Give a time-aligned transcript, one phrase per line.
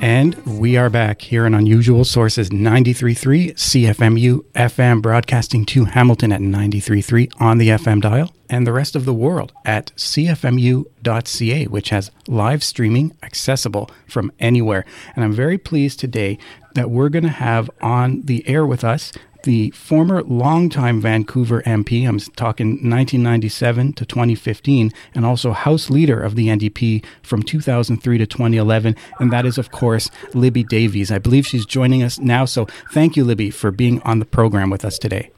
[0.00, 6.40] And we are back here on Unusual Sources 93.3 CFMU FM, broadcasting to Hamilton at
[6.40, 12.12] 93.3 on the FM dial, and the rest of the world at cfmu.ca, which has
[12.28, 14.84] live streaming accessible from anywhere.
[15.16, 16.38] And I'm very pleased today
[16.74, 19.10] that we're going to have on the air with us
[19.44, 26.34] the former longtime Vancouver MP, I'm talking 1997 to 2015, and also House Leader of
[26.34, 31.10] the NDP from 2003 to 2011, and that is, of course, Libby Davies.
[31.10, 34.70] I believe she's joining us now, so thank you, Libby, for being on the program
[34.70, 35.30] with us today.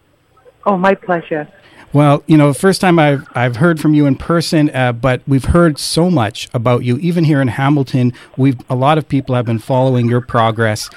[0.67, 1.49] Oh, my pleasure.
[1.93, 5.47] Well, you know, first time I've I've heard from you in person, uh, but we've
[5.47, 8.13] heard so much about you, even here in Hamilton.
[8.37, 10.89] We've a lot of people have been following your progress.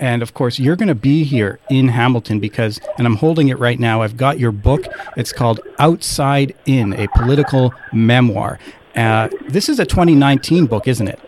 [0.00, 3.58] And of course, you're going to be here in Hamilton because, and I'm holding it
[3.58, 4.86] right now, I've got your book.
[5.16, 8.58] It's called Outside In, a political memoir.
[8.94, 11.20] Uh, this is a 2019 book, isn't it?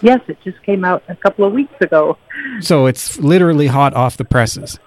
[0.00, 2.18] Yes, it just came out a couple of weeks ago.
[2.60, 4.78] So it's literally hot off the presses.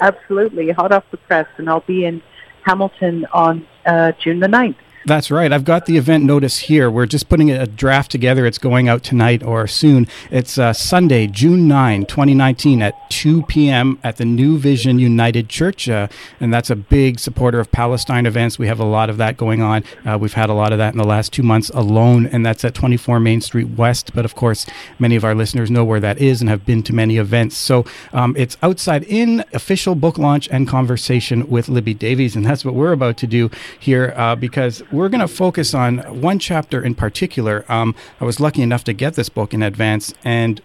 [0.00, 1.46] Absolutely, hot off the press.
[1.56, 2.22] And I'll be in
[2.62, 4.76] Hamilton on uh, June the 9th.
[5.08, 5.50] That's right.
[5.50, 6.90] I've got the event notice here.
[6.90, 8.44] We're just putting a draft together.
[8.44, 10.06] It's going out tonight or soon.
[10.30, 13.98] It's uh, Sunday, June 9, 2019, at 2 p.m.
[14.04, 15.88] at the New Vision United Church.
[15.88, 16.08] Uh,
[16.40, 18.58] and that's a big supporter of Palestine events.
[18.58, 19.82] We have a lot of that going on.
[20.04, 22.62] Uh, we've had a lot of that in the last two months alone, and that's
[22.62, 24.12] at 24 Main Street West.
[24.14, 24.66] But of course,
[24.98, 27.56] many of our listeners know where that is and have been to many events.
[27.56, 32.36] So um, it's outside in official book launch and conversation with Libby Davies.
[32.36, 35.98] And that's what we're about to do here uh, because we're going to focus on
[36.20, 37.64] one chapter in particular.
[37.68, 40.60] Um, I was lucky enough to get this book in advance, and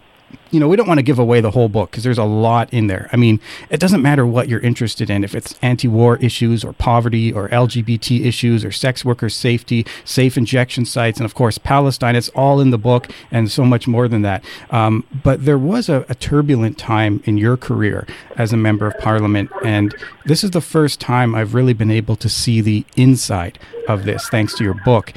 [0.52, 2.72] you know, we don't want to give away the whole book because there's a lot
[2.72, 3.10] in there.
[3.12, 3.40] I mean,
[3.70, 7.50] it doesn't matter what you're interested in, if it's anti war issues or poverty or
[7.50, 12.16] LGBT issues or sex worker safety, safe injection sites, and of course, Palestine.
[12.16, 14.44] It's all in the book and so much more than that.
[14.70, 18.06] Um, but there was a, a turbulent time in your career
[18.38, 19.50] as a member of parliament.
[19.64, 19.96] And
[20.26, 23.58] this is the first time I've really been able to see the inside
[23.88, 25.14] of this thanks to your book.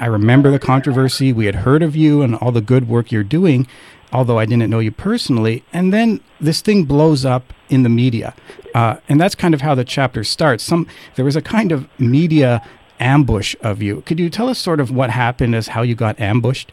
[0.00, 1.32] I remember the controversy.
[1.32, 3.66] We had heard of you and all the good work you're doing,
[4.14, 5.64] although I didn't know you personally.
[5.72, 8.34] And then this thing blows up in the media.
[8.74, 10.62] Uh, and that's kind of how the chapter starts.
[10.62, 10.86] Some
[11.16, 12.66] There was a kind of media
[13.00, 14.02] ambush of you.
[14.02, 16.72] Could you tell us sort of what happened as how you got ambushed?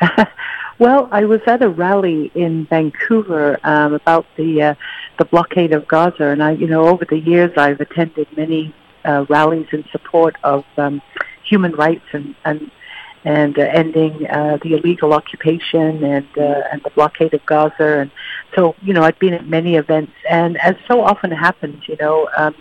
[0.78, 4.74] well, I was at a rally in Vancouver um, about the uh,
[5.18, 8.74] the blockade of Gaza, and I, you know, over the years I've attended many
[9.04, 11.00] uh, rallies in support of um,
[11.42, 12.70] human rights and and
[13.26, 17.98] and uh, ending uh, the illegal occupation and uh, and the blockade of Gaza.
[18.00, 18.10] And
[18.54, 22.28] so, you know, I'd been at many events, and as so often happens, you know,
[22.36, 22.54] um,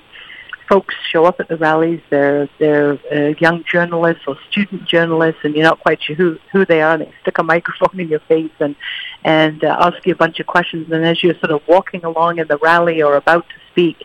[0.68, 2.02] folks show up at the rallies.
[2.10, 6.66] They're they're uh, young journalists or student journalists, and you're not quite sure who who
[6.66, 6.94] they are.
[6.94, 8.76] And they stick a microphone in your face and
[9.24, 10.92] and uh, ask you a bunch of questions.
[10.92, 13.98] And as you're sort of walking along in the rally or about to speak,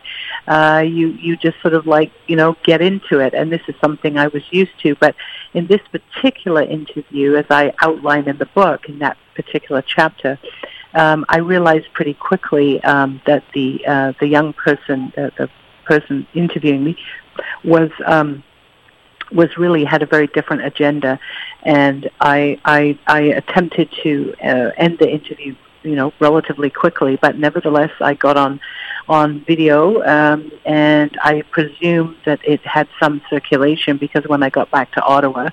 [0.48, 3.34] uh, you you just sort of like you know get into it.
[3.34, 4.96] And this is something I was used to.
[4.96, 5.14] But
[5.54, 10.38] in this particular interview, as I outline in the book in that particular chapter.
[10.92, 15.48] Um, I realized pretty quickly um, that the uh, the young person, the, the
[15.84, 16.98] person interviewing me,
[17.62, 18.42] was um,
[19.32, 21.18] was really had a very different agenda,
[21.62, 27.38] and I I, I attempted to uh, end the interview, you know, relatively quickly, but
[27.38, 28.60] nevertheless I got on
[29.08, 34.70] on video, um, and I presume that it had some circulation because when I got
[34.70, 35.48] back to Ottawa,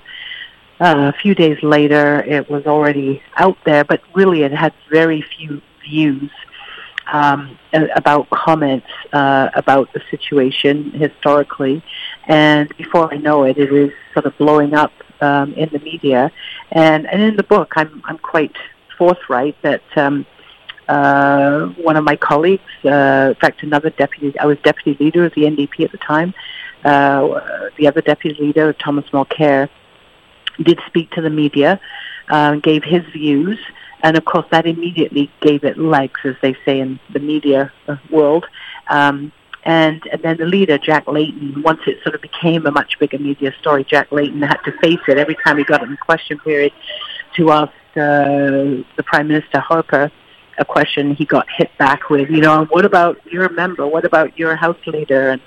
[0.80, 5.22] uh, a few days later, it was already out there, but really it had very
[5.22, 6.30] few views
[7.12, 11.82] um, about comments uh, about the situation historically.
[12.26, 16.30] And before I know it, it is sort of blowing up um, in the media.
[16.70, 18.54] And, and in the book, I'm, I'm quite
[18.98, 20.26] forthright that um,
[20.88, 25.34] uh, one of my colleagues, uh, in fact, another deputy, I was deputy leader of
[25.34, 26.34] the NDP at the time,
[26.84, 29.68] uh, the other deputy leader, Thomas Mulcair,
[30.62, 31.80] did speak to the media,
[32.28, 33.58] uh, gave his views,
[34.02, 37.96] and of course that immediately gave it legs, as they say in the media uh,
[38.10, 38.46] world.
[38.88, 39.32] Um,
[39.64, 43.18] and, and then the leader, Jack Layton, once it sort of became a much bigger
[43.18, 46.38] media story, Jack Layton had to face it every time he got in the question
[46.38, 46.72] period
[47.38, 50.12] to ask uh, the Prime Minister Harper
[50.58, 53.86] a question he got hit back with, you know, what about your member?
[53.86, 55.30] What about your house leader?
[55.30, 55.40] And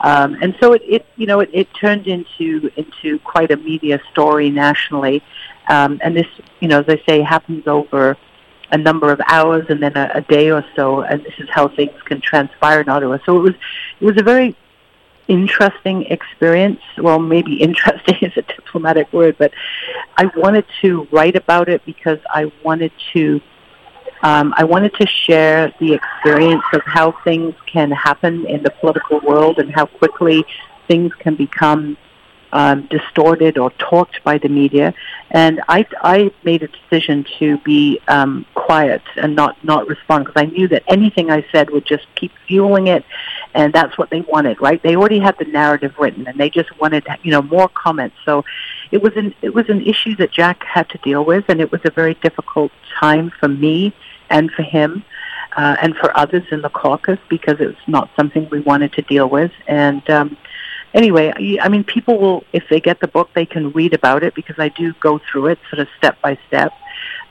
[0.00, 4.00] um, and so it, it you know it, it turned into into quite a media
[4.12, 5.22] story nationally,
[5.68, 6.26] um, and this
[6.60, 8.16] you know as I say happens over
[8.70, 11.66] a number of hours and then a, a day or so, and this is how
[11.68, 13.18] things can transpire in Ottawa.
[13.26, 13.54] So it was
[14.00, 14.56] it was a very
[15.28, 16.80] interesting experience.
[16.96, 19.52] Well, maybe interesting is a diplomatic word, but
[20.16, 23.40] I wanted to write about it because I wanted to
[24.22, 29.20] um, I wanted to share the experience of how things can happen in the political
[29.20, 30.44] world and how quickly
[30.88, 31.96] things can become
[32.52, 34.94] um, distorted or talked by the media.
[35.30, 40.40] And I, I made a decision to be um, quiet and not, not respond because
[40.40, 43.04] I knew that anything I said would just keep fueling it,
[43.54, 44.82] and that's what they wanted, right?
[44.82, 48.16] They already had the narrative written, and they just wanted, you know, more comments.
[48.24, 48.44] So
[48.90, 51.70] it was an it was an issue that Jack had to deal with, and it
[51.70, 53.94] was a very difficult time for me
[54.30, 55.04] and for him.
[55.56, 59.02] Uh, and for others in the caucus because it was not something we wanted to
[59.02, 59.50] deal with.
[59.66, 60.36] And um,
[60.94, 64.34] anyway, I mean, people will, if they get the book, they can read about it
[64.34, 66.72] because I do go through it sort of step by step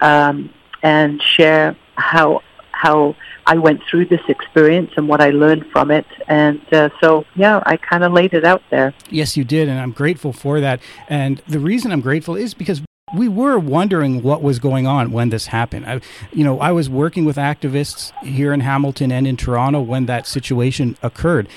[0.02, 3.16] um, and share how how
[3.48, 6.06] I went through this experience and what I learned from it.
[6.28, 8.94] And uh, so, yeah, I kind of laid it out there.
[9.10, 10.80] Yes, you did, and I'm grateful for that.
[11.10, 12.84] And the reason I'm grateful is because
[13.16, 15.88] we were wondering what was going on when this happened.
[15.88, 16.02] I,
[16.32, 20.28] you know, I was working with activists here in Hamilton and in Toronto when that
[20.28, 21.48] situation occurred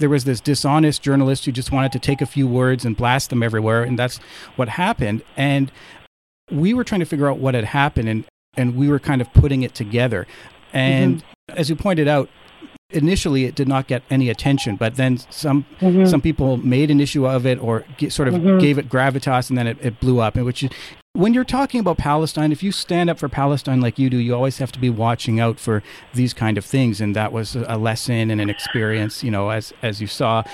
[0.00, 3.30] there was this dishonest journalist who just wanted to take a few words and blast
[3.30, 4.18] them everywhere, and that's
[4.56, 5.22] what happened.
[5.36, 5.70] And
[6.50, 8.24] we were trying to figure out what had happened, and
[8.56, 10.26] and we were kind of putting it together.
[10.72, 11.58] And mm-hmm.
[11.58, 12.28] as you pointed out,
[12.90, 16.06] initially it did not get any attention, but then some mm-hmm.
[16.06, 18.58] some people made an issue of it or get, sort of mm-hmm.
[18.58, 20.34] gave it gravitas, and then it, it blew up.
[20.34, 20.64] And which
[21.12, 24.34] when you're talking about Palestine, if you stand up for Palestine like you do, you
[24.34, 25.82] always have to be watching out for
[26.14, 27.00] these kind of things.
[27.00, 30.44] And that was a lesson and an experience, you know, as as you saw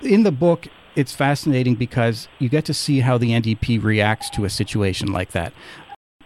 [0.00, 0.68] in the book.
[0.94, 5.32] It's fascinating because you get to see how the NDP reacts to a situation like
[5.32, 5.54] that.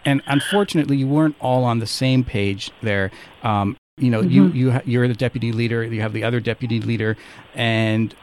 [0.03, 3.09] And unfortunately, you weren't all on the same page there.
[3.43, 4.31] Um, you know, mm-hmm.
[4.31, 5.83] you you you're the deputy leader.
[5.83, 7.15] You have the other deputy leader,
[7.55, 8.13] and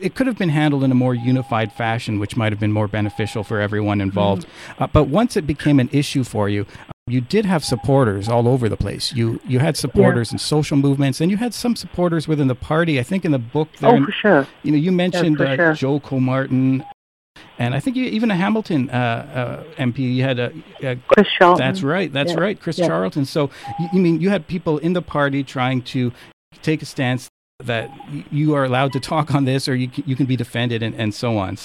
[0.00, 2.88] it could have been handled in a more unified fashion, which might have been more
[2.88, 4.46] beneficial for everyone involved.
[4.46, 4.82] Mm-hmm.
[4.82, 6.66] Uh, but once it became an issue for you,
[7.06, 9.12] you did have supporters all over the place.
[9.12, 10.34] You you had supporters yeah.
[10.34, 13.00] in social movements, and you had some supporters within the party.
[13.00, 14.46] I think in the book, there, oh for sure.
[14.62, 15.74] You know, you mentioned yeah, uh, sure.
[15.74, 16.84] Joe Comartin,
[17.58, 19.98] and I think you, even a Hamilton uh, uh, MP.
[20.00, 20.52] You had a,
[20.82, 21.66] a, Chris Charlton.
[21.66, 22.12] That's right.
[22.12, 22.40] That's yeah.
[22.40, 23.24] right, Chris Charlton.
[23.24, 26.12] So you, you mean you had people in the party trying to
[26.62, 27.28] take a stance
[27.64, 27.90] that
[28.30, 31.12] you are allowed to talk on this or you, you can be defended and, and
[31.12, 31.58] so on.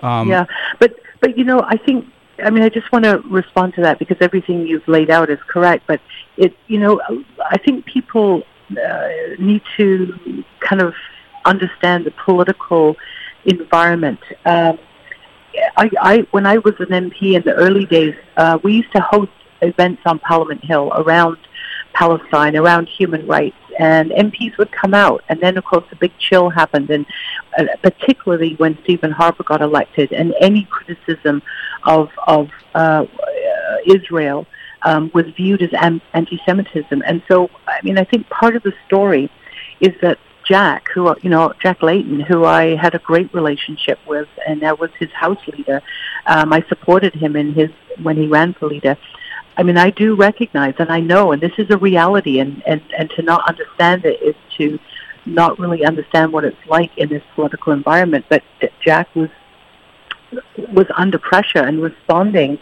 [0.00, 0.46] Um, yeah,
[0.80, 2.06] but, but you know, I think,
[2.42, 5.38] I mean, I just want to respond to that because everything you've laid out is
[5.46, 6.00] correct, but
[6.38, 6.98] it, you know,
[7.44, 9.08] I think people uh,
[9.38, 10.94] need to kind of
[11.44, 12.96] understand the political
[13.44, 14.20] environment.
[14.46, 14.78] Um,
[15.76, 19.02] I, I, when I was an MP in the early days, uh, we used to
[19.02, 19.30] host
[19.60, 21.36] events on Parliament Hill around
[21.92, 25.22] Palestine, around human rights, and MPs would come out.
[25.28, 27.06] And then, of course, the big chill happened, and
[27.58, 31.42] uh, particularly when Stephen Harper got elected, and any criticism
[31.84, 33.06] of of uh,
[33.86, 34.46] Israel
[34.82, 35.70] um, was viewed as
[36.12, 37.02] anti-Semitism.
[37.06, 39.30] And so, I mean, I think part of the story
[39.80, 44.28] is that Jack, who you know, Jack Layton, who I had a great relationship with,
[44.46, 45.80] and I was his house leader.
[46.26, 47.70] Um, I supported him in his
[48.02, 48.96] when he ran for leader.
[49.56, 52.82] I mean, I do recognize and I know, and this is a reality, and, and,
[52.96, 54.78] and to not understand it is to
[55.26, 58.26] not really understand what it's like in this political environment.
[58.28, 58.42] But
[58.80, 59.30] Jack was
[60.72, 62.58] was under pressure and responding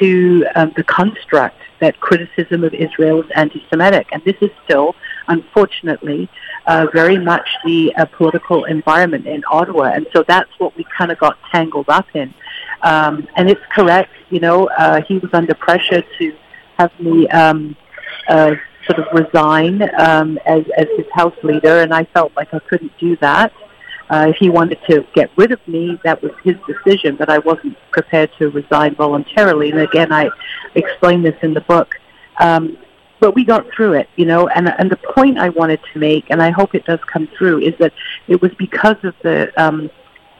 [0.00, 4.96] to um, the construct that criticism of Israel is anti-Semitic, and this is still,
[5.28, 6.28] unfortunately,
[6.66, 11.12] uh, very much the uh, political environment in Ottawa, and so that's what we kind
[11.12, 12.34] of got tangled up in.
[12.84, 16.36] Um, and it's correct, you know, uh, he was under pressure to
[16.78, 17.76] have me um,
[18.28, 18.54] uh,
[18.86, 22.92] sort of resign um, as, as his house leader, and I felt like I couldn't
[22.98, 23.52] do that.
[24.10, 27.38] Uh, if he wanted to get rid of me, that was his decision, but I
[27.38, 29.70] wasn't prepared to resign voluntarily.
[29.70, 30.28] And again, I
[30.74, 31.94] explain this in the book.
[32.38, 32.76] Um,
[33.18, 34.48] but we got through it, you know.
[34.48, 37.60] And and the point I wanted to make, and I hope it does come through,
[37.60, 37.94] is that
[38.28, 39.90] it was because of the um,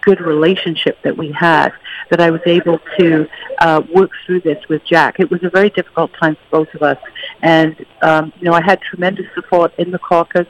[0.05, 1.73] good relationship that we had
[2.11, 3.27] that I was able to
[3.59, 5.19] uh, work through this with Jack.
[5.19, 6.99] It was a very difficult time for both of us,
[7.43, 10.47] and um, you know I had tremendous support in the caucus.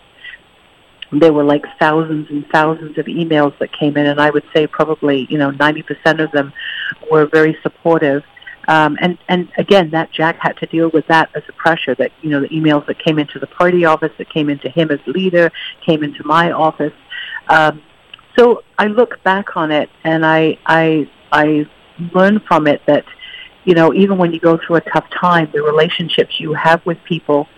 [1.13, 4.67] There were like thousands and thousands of emails that came in, and I would say
[4.67, 6.53] probably you know ninety percent of them
[7.11, 8.23] were very supportive.
[8.67, 11.95] Um, and and again, that Jack had to deal with that as a pressure.
[11.95, 14.91] That you know the emails that came into the party office, that came into him
[14.91, 15.53] as leader,
[15.85, 16.95] came into my office.
[17.49, 17.83] Um,
[18.37, 21.67] so I look back on it and I I I
[22.13, 23.05] learn from it that
[23.65, 26.99] you know even when you go through a tough time, the relationships you have with
[27.05, 27.49] people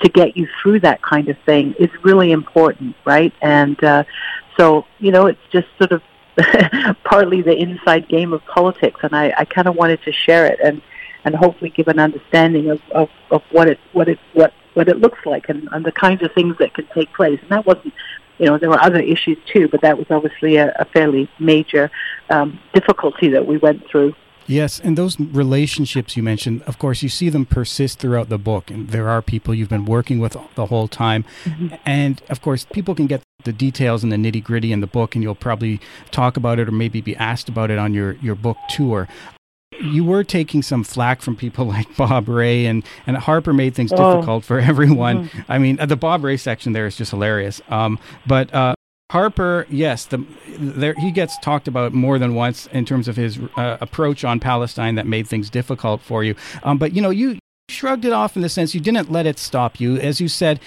[0.00, 3.32] to get you through that kind of thing is really important, right?
[3.42, 4.04] And uh,
[4.58, 6.02] so you know it's just sort of
[7.04, 10.58] partly the inside game of politics, and I, I kind of wanted to share it
[10.62, 10.82] and
[11.24, 14.98] and hopefully give an understanding of, of, of what it what it what what it
[14.98, 17.38] looks like and, and the kinds of things that can take place.
[17.40, 17.94] And that wasn't
[18.38, 21.90] you know, there were other issues too, but that was obviously a, a fairly major
[22.30, 24.14] um, difficulty that we went through.
[24.46, 28.70] Yes, and those relationships you mentioned, of course, you see them persist throughout the book.
[28.70, 31.24] And there are people you've been working with the whole time.
[31.44, 31.74] Mm-hmm.
[31.86, 35.14] And of course, people can get the details and the nitty gritty in the book,
[35.14, 38.34] and you'll probably talk about it or maybe be asked about it on your, your
[38.34, 39.08] book tour.
[39.80, 43.92] You were taking some flack from people like Bob Rae and, and Harper made things
[43.92, 44.14] oh.
[44.14, 45.28] difficult for everyone.
[45.28, 45.52] Mm-hmm.
[45.52, 47.60] I mean, the Bob Rae section there is just hilarious.
[47.68, 48.74] Um, but uh,
[49.10, 50.24] Harper, yes, the,
[50.58, 54.40] there, he gets talked about more than once in terms of his uh, approach on
[54.40, 56.34] Palestine that made things difficult for you.
[56.62, 57.38] Um, but you know, you
[57.68, 59.96] shrugged it off in the sense you didn't let it stop you.
[59.98, 60.60] As you said,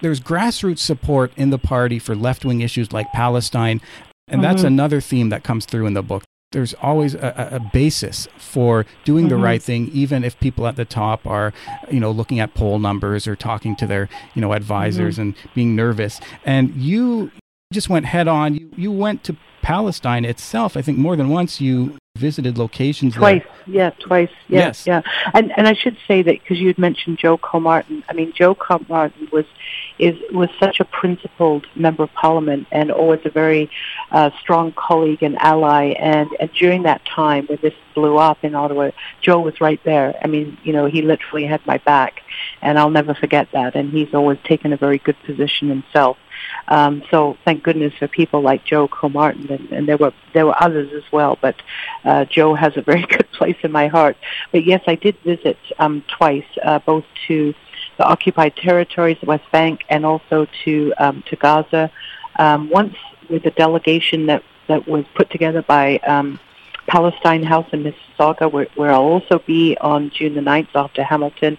[0.00, 3.80] there's grassroots support in the party for left wing issues like Palestine.
[4.26, 4.42] And mm-hmm.
[4.42, 6.24] that's another theme that comes through in the book.
[6.52, 9.36] There's always a, a basis for doing mm-hmm.
[9.36, 11.52] the right thing, even if people at the top are,
[11.90, 15.22] you know, looking at poll numbers or talking to their, you know, advisors mm-hmm.
[15.22, 16.20] and being nervous.
[16.44, 17.30] And you
[17.72, 18.54] just went head on.
[18.56, 20.76] You you went to Palestine itself.
[20.76, 23.42] I think more than once you visited locations twice.
[23.42, 23.74] There.
[23.74, 24.34] Yeah, twice.
[24.48, 24.86] Yeah, yes.
[24.86, 25.02] Yeah.
[25.34, 28.04] And and I should say that because you had mentioned Joe Comartin.
[28.08, 29.46] I mean, Joe Comartin was
[29.98, 33.70] is was such a principled member of parliament and always a very
[34.10, 35.94] uh, strong colleague and ally.
[35.98, 40.14] And, and during that time when this blew up in Ottawa, Joe was right there.
[40.22, 42.22] I mean, you know, he literally had my back,
[42.62, 43.74] and I'll never forget that.
[43.74, 46.16] And he's always taken a very good position himself.
[46.68, 50.62] Um, so thank goodness for people like Joe Comartin, and, and there were there were
[50.62, 51.38] others as well.
[51.40, 51.56] But
[52.04, 54.16] uh, Joe has a very good place in my heart.
[54.52, 57.54] But yes, I did visit um, twice, uh, both to
[57.98, 61.90] the occupied territories, the West Bank, and also to um, to Gaza.
[62.38, 62.96] Um, once
[63.28, 66.38] with a delegation that that was put together by um,
[66.90, 71.56] Palestine House in Mississauga, where, where I'll also be on June the 9th after Hamilton.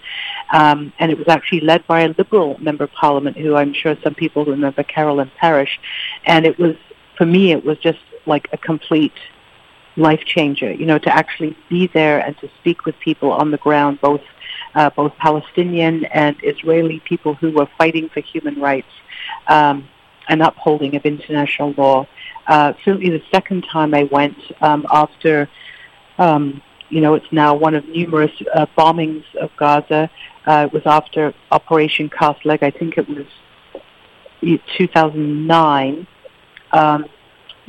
[0.52, 3.96] Um, and it was actually led by a Liberal member of Parliament, who I'm sure
[4.04, 5.80] some people remember, Carolyn Parrish.
[6.26, 6.76] And it was,
[7.18, 9.14] for me, it was just like a complete
[9.96, 13.58] life changer, you know, to actually be there and to speak with people on the
[13.58, 14.22] ground, both
[14.76, 18.92] uh, both Palestinian and Israeli people who were fighting for human rights
[19.48, 19.88] um,
[20.30, 22.08] and upholding of international law
[22.52, 25.50] uh, certainly the second time I went um, after,
[26.18, 30.10] um, you know, it's now one of numerous uh, bombings of Gaza.
[30.46, 32.62] Uh, it was after Operation Cast Lead.
[32.62, 33.26] I think it was
[34.78, 36.06] 2009.
[36.74, 37.06] Um,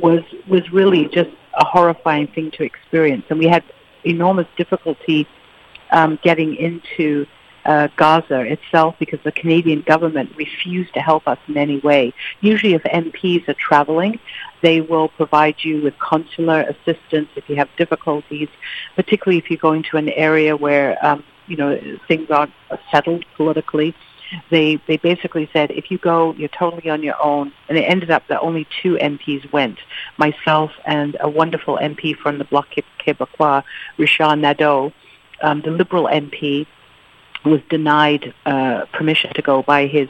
[0.00, 3.62] was was really just a horrifying thing to experience, and we had
[4.02, 5.28] enormous difficulty
[5.92, 7.24] um, getting into
[7.64, 12.12] uh, Gaza itself because the Canadian government refused to help us in any way.
[12.40, 14.19] Usually, if MPs are traveling,
[14.62, 18.49] they will provide you with consular assistance if you have difficulties,
[18.97, 21.78] particularly if you're going to an area where um, you know
[22.09, 22.52] things aren't
[22.90, 23.95] settled politically.
[24.50, 27.52] They they basically said if you go, you're totally on your own.
[27.69, 29.78] And it ended up that only two MPs went,
[30.16, 32.69] myself and a wonderful MP from the Bloc
[33.00, 33.62] Québécois,
[33.99, 34.92] Richard Nadeau,
[35.42, 36.66] um, the Liberal MP
[37.44, 40.08] was denied uh, permission to go by his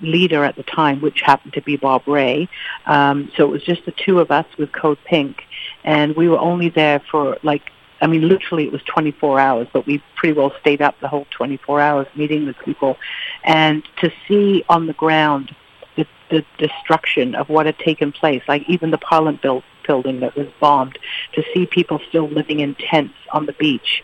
[0.00, 2.48] leader at the time, which happened to be Bob Rae.
[2.86, 5.42] Um, so it was just the two of us with Code Pink,
[5.84, 7.62] and we were only there for like,
[8.00, 11.26] I mean, literally it was 24 hours, but we pretty well stayed up the whole
[11.30, 12.96] 24 hours meeting with people,
[13.44, 15.54] and to see on the ground
[15.96, 19.40] the, the destruction of what had taken place, like even the Parliament
[19.86, 20.98] building that was bombed,
[21.32, 24.02] to see people still living in tents on the beach.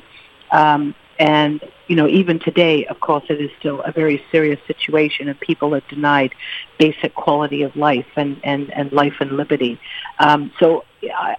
[0.51, 5.29] Um, and, you know, even today, of course, it is still a very serious situation
[5.29, 6.35] and people are denied
[6.79, 9.81] basic quality of life and, and, and life and liberty.
[10.19, 10.85] Um, so,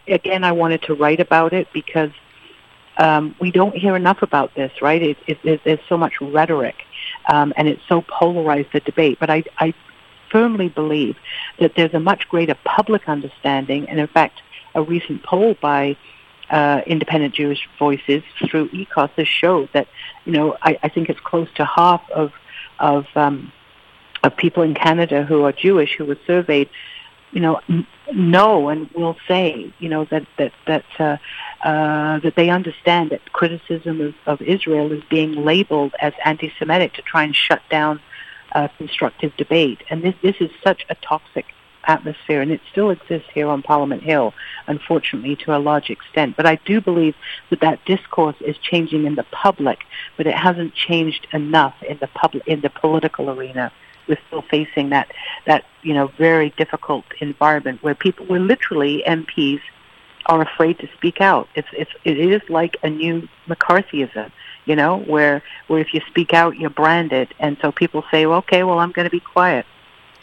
[0.07, 2.11] again, I wanted to write about it because
[2.97, 5.01] um, we don't hear enough about this, right?
[5.01, 6.75] It, it, it, there's so much rhetoric
[7.27, 9.17] um, and it's so polarized the debate.
[9.19, 9.73] But I, I
[10.31, 11.15] firmly believe
[11.59, 14.41] that there's a much greater public understanding, and in fact,
[14.75, 15.95] a recent poll by
[16.53, 19.88] uh, independent Jewish voices through EKOS has showed that,
[20.24, 22.31] you know, I, I think it's close to half of
[22.79, 23.51] of um,
[24.24, 26.69] of people in Canada who are Jewish who were surveyed,
[27.31, 31.17] you know, n- know and will say, you know, that that that uh,
[31.67, 37.01] uh, that they understand that criticism of, of Israel is being labeled as anti-Semitic to
[37.01, 38.00] try and shut down
[38.51, 41.48] uh, constructive debate, and this this is such a toxic
[41.85, 44.33] atmosphere, and it still exists here on Parliament Hill,
[44.67, 46.35] unfortunately, to a large extent.
[46.35, 47.15] But I do believe
[47.49, 49.79] that that discourse is changing in the public,
[50.17, 53.71] but it hasn't changed enough in the public in the political arena.
[54.07, 55.07] we're still facing that
[55.45, 59.61] that you know very difficult environment where people, where literally MPs
[60.25, 61.47] are afraid to speak out.
[61.55, 64.31] It's it's it is like a new McCarthyism,
[64.65, 68.39] you know, where where if you speak out, you're branded, and so people say, well,
[68.39, 69.65] okay, well, I'm going to be quiet.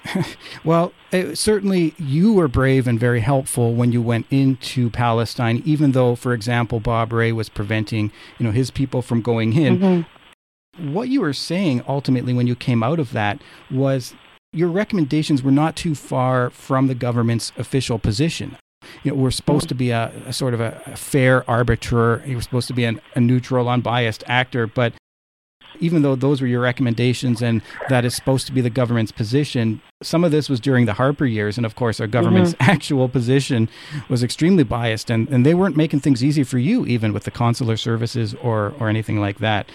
[0.64, 5.92] well, it, certainly you were brave and very helpful when you went into Palestine, even
[5.92, 9.78] though, for example, Bob Rae was preventing you know his people from going in.
[9.78, 10.92] Mm-hmm.
[10.94, 14.14] What you were saying ultimately when you came out of that was
[14.52, 18.56] your recommendations were not too far from the government's official position
[19.02, 22.22] you know, we're supposed to be a, a sort of a, a, fair arbiter.
[22.26, 24.66] You're supposed to be an, a neutral, unbiased actor.
[24.66, 24.94] But
[25.80, 29.80] even though those were your recommendations and that is supposed to be the government's position,
[30.02, 31.56] some of this was during the Harper years.
[31.56, 32.70] And of course, our government's mm-hmm.
[32.70, 33.68] actual position
[34.08, 35.10] was extremely biased.
[35.10, 38.74] And, and they weren't making things easy for you, even with the consular services or,
[38.78, 39.68] or anything like that.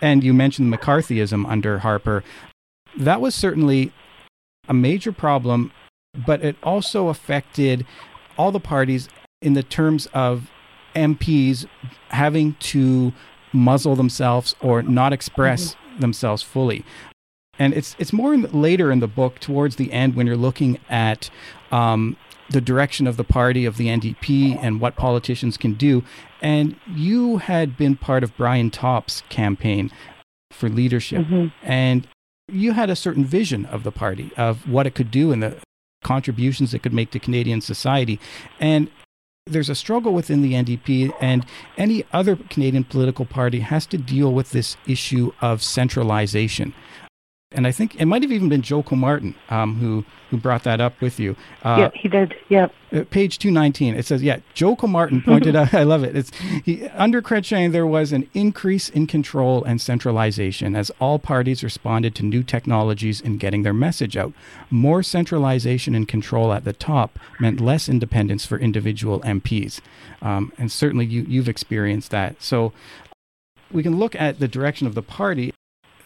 [0.00, 2.22] And you mentioned McCarthyism under Harper.
[2.96, 3.92] That was certainly
[4.68, 5.72] a major problem,
[6.26, 7.86] but it also affected
[8.36, 9.08] all the parties
[9.40, 10.50] in the terms of
[10.94, 11.66] MPs
[12.08, 13.12] having to
[13.56, 16.00] muzzle themselves or not express mm-hmm.
[16.00, 16.84] themselves fully.
[17.58, 20.36] And it's it's more in the, later in the book, towards the end, when you're
[20.36, 21.30] looking at
[21.72, 22.16] um,
[22.50, 26.04] the direction of the party of the NDP and what politicians can do.
[26.42, 29.90] And you had been part of Brian Topp's campaign
[30.50, 31.46] for leadership, mm-hmm.
[31.62, 32.06] and
[32.48, 35.56] you had a certain vision of the party of what it could do and the
[36.04, 38.20] contributions it could make to Canadian society.
[38.60, 38.90] And
[39.48, 41.46] there's a struggle within the NDP, and
[41.78, 46.74] any other Canadian political party has to deal with this issue of centralization
[47.56, 50.80] and I think it might have even been Joe Comartin um, who who brought that
[50.80, 51.36] up with you.
[51.62, 52.34] Uh, yeah, he did.
[52.48, 52.68] Yeah.
[52.92, 53.94] Uh, page two nineteen.
[53.94, 55.72] It says, yeah, Joe Comartin pointed out.
[55.74, 56.14] I love it.
[56.14, 56.30] It's
[56.64, 62.14] he, under Chrétien there was an increase in control and centralization as all parties responded
[62.16, 64.34] to new technologies in getting their message out.
[64.70, 69.80] More centralization and control at the top meant less independence for individual MPs,
[70.20, 72.42] um, and certainly you you've experienced that.
[72.42, 72.74] So
[73.72, 75.52] we can look at the direction of the party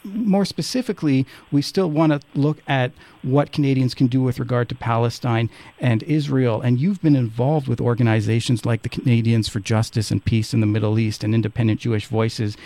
[0.05, 4.75] more specifically, we still want to look at what Canadians can do with regard to
[4.75, 6.61] Palestine and Israel.
[6.61, 10.67] And you've been involved with organizations like the Canadians for Justice and Peace in the
[10.67, 12.57] Middle East and Independent Jewish Voices.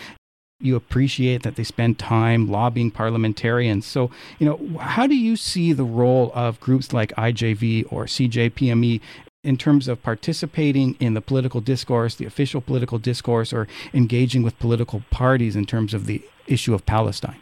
[0.61, 3.85] You appreciate that they spend time lobbying parliamentarians.
[3.85, 9.01] So, you know, how do you see the role of groups like IJV or CJPME
[9.45, 14.59] in terms of participating in the political discourse, the official political discourse, or engaging with
[14.59, 17.41] political parties in terms of the issue of Palestine?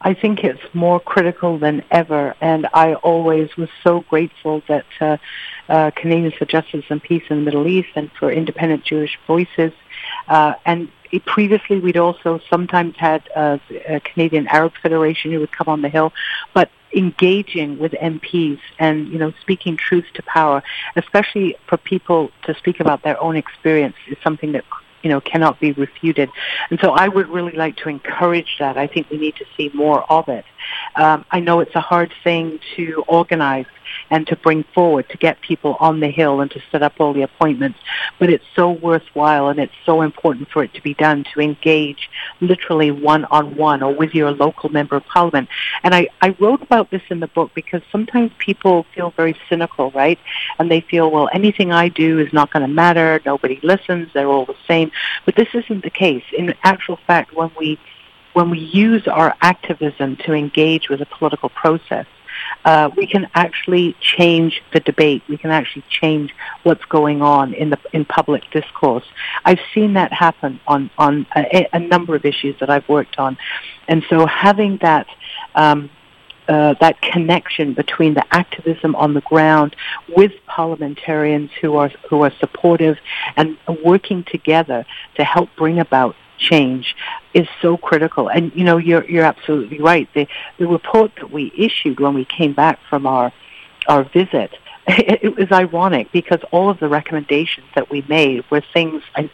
[0.00, 5.16] I think it's more critical than ever, and I always was so grateful that uh,
[5.68, 9.72] uh, Canadians for Justice and Peace in the Middle East and for Independent Jewish Voices,
[10.28, 10.90] uh, and
[11.24, 15.88] previously we'd also sometimes had uh, a Canadian Arab Federation who would come on the
[15.88, 16.12] Hill,
[16.52, 20.62] but engaging with MPs and you know speaking truth to power,
[20.96, 24.64] especially for people to speak about their own experience, is something that
[25.06, 26.28] you know, cannot be refuted.
[26.68, 28.76] And so I would really like to encourage that.
[28.76, 30.44] I think we need to see more of it.
[30.94, 33.66] Um, I know it's a hard thing to organize
[34.10, 37.12] and to bring forward to get people on the hill and to set up all
[37.12, 37.78] the appointments.
[38.18, 42.10] But it's so worthwhile and it's so important for it to be done to engage
[42.40, 45.48] literally one on one or with your local member of parliament.
[45.82, 49.90] And I, I wrote about this in the book because sometimes people feel very cynical,
[49.92, 50.18] right?
[50.58, 53.20] And they feel, well, anything I do is not going to matter.
[53.24, 54.12] Nobody listens.
[54.12, 54.90] They're all the same.
[55.24, 56.24] But this isn't the case.
[56.36, 57.78] In actual fact, when we
[58.36, 62.04] when we use our activism to engage with a political process,
[62.66, 65.22] uh, we can actually change the debate.
[65.26, 69.06] We can actually change what's going on in the in public discourse.
[69.46, 73.38] I've seen that happen on on a, a number of issues that I've worked on,
[73.88, 75.06] and so having that.
[75.54, 75.88] Um,
[76.48, 79.74] uh, that connection between the activism on the ground
[80.16, 82.96] with parliamentarians who are who are supportive
[83.36, 86.94] and working together to help bring about change
[87.34, 88.28] is so critical.
[88.28, 90.08] And you know, you're you're absolutely right.
[90.14, 90.26] The
[90.58, 93.32] the report that we issued when we came back from our
[93.88, 94.52] our visit,
[94.86, 99.30] it, it was ironic because all of the recommendations that we made were things I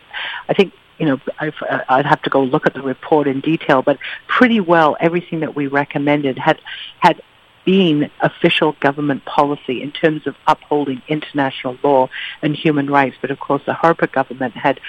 [0.49, 3.41] I think you know, I've, uh, I'd have to go look at the report in
[3.41, 6.61] detail, but pretty well everything that we recommended had
[7.01, 7.21] had
[7.65, 12.09] been official government policy in terms of upholding international law
[12.43, 13.17] and human rights.
[13.21, 14.81] But of course, the Harper government had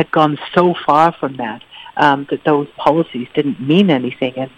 [0.00, 1.62] had gone so far from that
[1.96, 4.50] um, that those policies didn't mean anything, and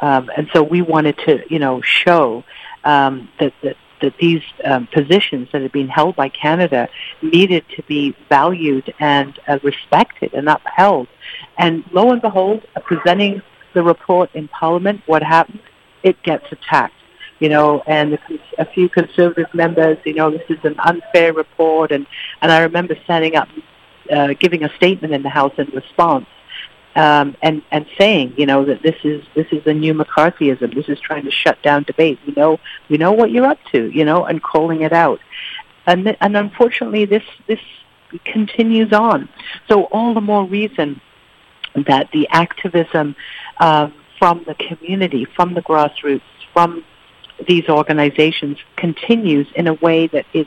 [0.00, 2.44] um, and so we wanted to you know show
[2.84, 6.88] um, that that that these um, positions that had been held by Canada
[7.22, 11.06] needed to be valued and uh, respected and upheld.
[11.56, 13.42] And lo and behold, uh, presenting
[13.74, 15.60] the report in Parliament, what happened?
[16.02, 16.94] it gets attacked.
[17.38, 18.18] You know, and
[18.58, 22.06] a few conservative members, you know, this is an unfair report, and
[22.40, 23.48] and I remember standing up,
[24.10, 26.26] uh, giving a statement in the House in response,
[26.94, 30.74] um, and and saying, you know, that this is this is a new McCarthyism.
[30.74, 32.18] This is trying to shut down debate.
[32.26, 35.20] We know we know what you're up to, you know, and calling it out.
[35.86, 37.60] And th- and unfortunately, this this
[38.24, 39.28] continues on.
[39.68, 41.00] So all the more reason
[41.86, 43.16] that the activism
[43.58, 43.88] uh,
[44.18, 46.84] from the community, from the grassroots, from
[47.48, 50.46] these organizations continues in a way that is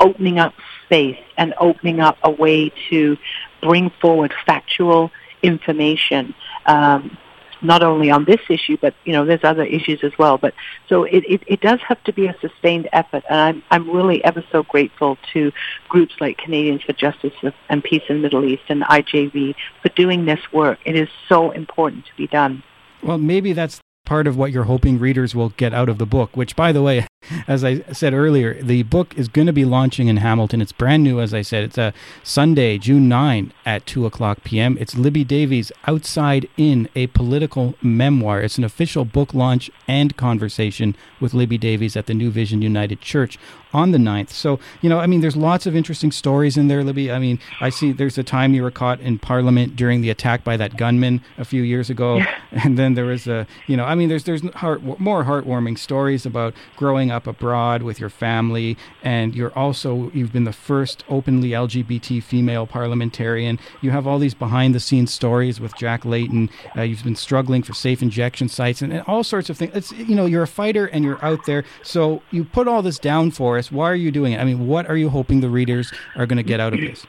[0.00, 0.54] opening up
[0.92, 3.16] space and opening up a way to
[3.62, 5.10] bring forward factual
[5.42, 6.34] information
[6.66, 7.16] um,
[7.62, 10.36] not only on this issue, but you know, there's other issues as well.
[10.36, 10.52] But
[10.88, 14.22] so it, it, it does have to be a sustained effort, and I'm I'm really
[14.24, 15.52] ever so grateful to
[15.88, 17.32] groups like Canadians for Justice
[17.68, 20.80] and Peace in the Middle East and IJV for doing this work.
[20.84, 22.64] It is so important to be done.
[23.02, 26.36] Well, maybe that's part of what you're hoping readers will get out of the book,
[26.36, 27.06] which, by the way,
[27.48, 30.60] as I said earlier, the book is going to be launching in Hamilton.
[30.60, 31.64] It's brand new, as I said.
[31.64, 34.76] It's a Sunday, June 9 at 2 o'clock p.m.
[34.80, 38.40] It's Libby Davies' Outside In, a political memoir.
[38.40, 43.00] It's an official book launch and conversation with Libby Davies at the New Vision United
[43.00, 43.38] Church
[43.72, 44.30] on the 9th.
[44.30, 47.10] So, you know, I mean, there's lots of interesting stories in there, Libby.
[47.10, 50.44] I mean, I see there's a time you were caught in Parliament during the attack
[50.44, 52.20] by that gunman a few years ago.
[52.64, 56.26] And then there was a, you know, I mean, there's, there's heart, more heartwarming stories
[56.26, 58.76] about growing up abroad with your family.
[59.02, 63.58] And you're also, you've been the first openly LGBT female parliamentarian.
[63.80, 66.50] You have all these behind the scenes stories with Jack Layton.
[66.76, 69.74] Uh, you've been struggling for safe injection sites and, and all sorts of things.
[69.74, 71.64] It's, you know, you're a fighter and you're out there.
[71.82, 74.40] So you put all this down for us why are you doing it?
[74.40, 77.06] I mean, what are you hoping the readers are going to get out of this?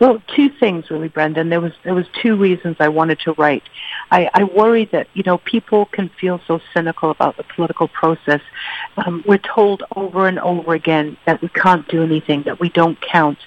[0.00, 1.48] Well, two things really, Brendan.
[1.48, 3.64] There was there was two reasons I wanted to write.
[4.12, 8.40] I, I worry that you know people can feel so cynical about the political process.
[8.96, 12.98] Um, we're told over and over again that we can't do anything, that we don't
[13.00, 13.38] count,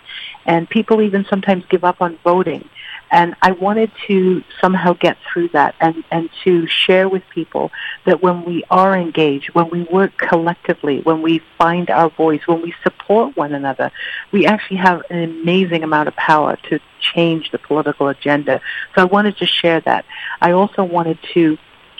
[0.46, 2.68] and people even sometimes give up on voting.
[3.12, 7.72] And I wanted to somehow get through that and, and to share with people
[8.06, 12.62] that when we are engaged, when we work collectively, when we find our voice, when
[12.62, 13.92] we support one another,
[14.32, 18.62] we actually have an amazing amount of power to change the political agenda.
[18.96, 20.06] So I wanted to share that.
[20.40, 21.58] I also wanted to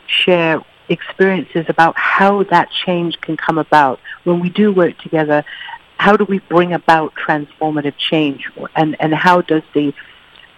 [0.08, 5.46] share experiences about how that change can come about when we do work together
[6.02, 9.94] how do we bring about transformative change and, and how does the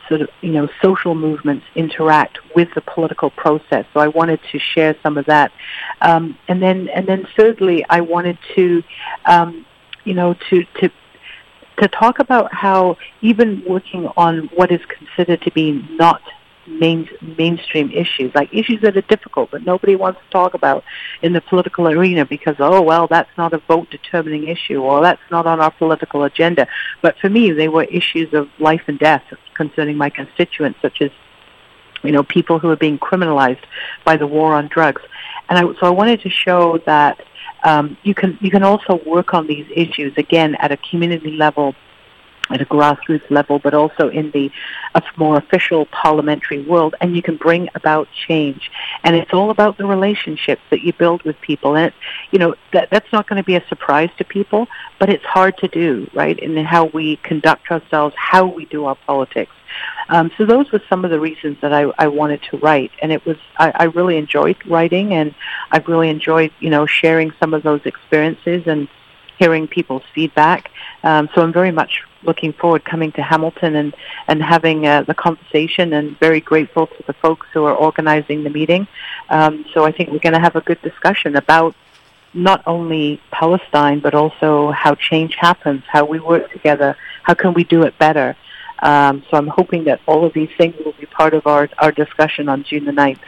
[0.08, 3.86] sort of, you know, social movements interact with the political process.
[3.94, 5.52] So I wanted to share some of that.
[6.02, 8.84] Um, and then, and then thirdly, I wanted to,
[9.26, 9.66] um,
[10.04, 10.90] you know, to, to,
[11.78, 16.22] to talk about how even working on what is considered to be not
[16.68, 20.84] main, mainstream issues, like issues that are difficult that nobody wants to talk about
[21.22, 25.22] in the political arena because, oh, well, that's not a vote determining issue or that's
[25.32, 26.68] not on our political agenda.
[27.02, 29.24] But for me, they were issues of life and death
[29.54, 31.12] concerning my constituents, such as,
[32.04, 33.64] you know, people who are being criminalized
[34.06, 35.02] by the war on drugs.
[35.50, 37.22] And I, so I wanted to show that
[37.64, 41.76] um, you can you can also work on these issues again at a community level
[42.50, 44.52] at a grassroots level, but also in the
[45.18, 48.70] more official parliamentary world, and you can bring about change.
[49.04, 51.76] And it's all about the relationships that you build with people.
[51.76, 51.94] And it,
[52.32, 54.68] you know that that's not going to be a surprise to people,
[55.00, 56.38] but it's hard to do, right?
[56.38, 59.52] In how we conduct ourselves, how we do our politics.
[60.10, 63.12] Um, so those were some of the reasons that I, I wanted to write, and
[63.12, 65.34] it was I, I really enjoyed writing, and
[65.72, 68.88] I've really enjoyed you know sharing some of those experiences and
[69.44, 70.72] hearing people's feedback.
[71.04, 73.94] Um, so I'm very much looking forward coming to Hamilton and
[74.30, 78.54] and having uh, the conversation, and very grateful to the folks who are organizing the
[78.60, 78.88] meeting.
[79.30, 81.76] Um, so I think we're going to have a good discussion about
[82.34, 86.96] not only Palestine but also how change happens, how we work together,
[87.28, 88.30] how can we do it better.
[88.92, 91.92] Um, so I'm hoping that all of these things will be part of our, our
[91.92, 93.20] discussion on June the 9th.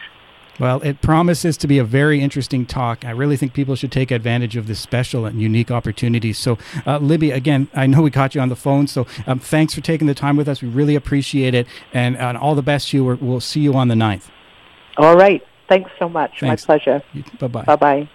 [0.59, 3.03] Well, it promises to be a very interesting talk.
[3.03, 6.31] I really think people should take advantage of this special and unique opportunity.
[6.31, 9.73] So, uh, Libby, again, I know we caught you on the phone, so um, thanks
[9.73, 10.61] for taking the time with us.
[10.61, 13.03] We really appreciate it, and, and all the best to you.
[13.03, 14.29] We'll see you on the 9th.
[14.97, 15.43] All right.
[15.67, 16.39] Thanks so much.
[16.39, 16.67] Thanks.
[16.67, 17.03] My pleasure.
[17.39, 17.63] Bye bye.
[17.63, 18.09] Bye bye.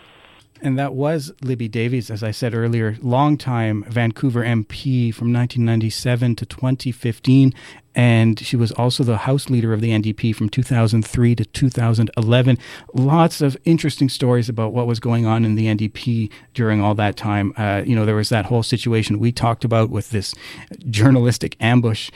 [0.62, 6.46] And that was Libby Davies, as I said earlier, longtime Vancouver MP from 1997 to
[6.46, 7.54] 2015.
[7.94, 12.58] And she was also the House leader of the NDP from 2003 to 2011.
[12.94, 17.16] Lots of interesting stories about what was going on in the NDP during all that
[17.16, 17.52] time.
[17.56, 20.34] Uh, you know, there was that whole situation we talked about with this
[20.88, 22.10] journalistic ambush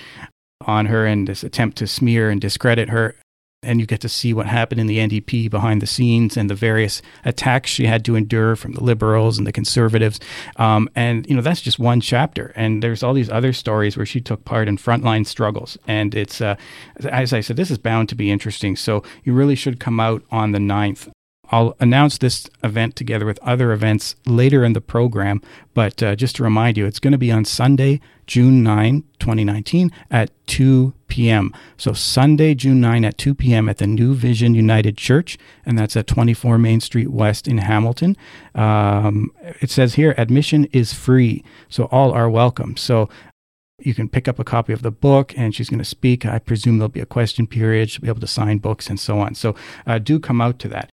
[0.66, 3.16] on her and this attempt to smear and discredit her
[3.64, 6.54] and you get to see what happened in the NDP behind the scenes and the
[6.54, 10.20] various attacks she had to endure from the liberals and the conservatives.
[10.56, 14.06] Um, and you know that's just one chapter, and there's all these other stories where
[14.06, 15.78] she took part in frontline struggles.
[15.86, 16.56] And it's uh,
[17.04, 18.76] as I said, this is bound to be interesting.
[18.76, 21.10] So you really should come out on the 9th.
[21.50, 25.42] I'll announce this event together with other events later in the program,
[25.74, 29.90] but uh, just to remind you, it's going to be on Sunday, June 9, 2019
[30.10, 31.54] at 2 p.m.
[31.76, 33.68] So Sunday, June 9 at 2 p.m.
[33.68, 38.16] at the New Vision United Church, and that's at 24 Main Street West in Hamilton.
[38.54, 42.76] Um, it says here admission is free, so all are welcome.
[42.76, 43.08] So
[43.78, 46.24] you can pick up a copy of the book and she's going to speak.
[46.24, 47.90] I presume there'll be a question period.
[47.90, 49.34] She'll be able to sign books and so on.
[49.34, 49.54] So
[49.86, 50.90] uh, do come out to that.